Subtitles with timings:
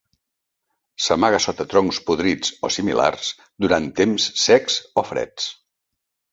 [1.07, 3.31] S'amaga sota troncs podrits o similars
[3.67, 5.51] durant temps secs o freds.